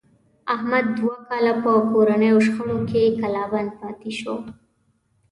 احمد 0.55 0.85
دوه 0.97 1.15
کاله 1.27 1.53
په 1.63 1.71
کورنیو 1.91 2.43
شخړو 2.45 2.77
کې 2.89 3.15
کلا 3.19 3.43
بند 3.51 3.71
پاتې 3.81 4.11
شو. 4.19 4.35